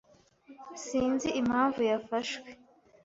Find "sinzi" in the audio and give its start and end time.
0.85-0.85, 0.87-1.29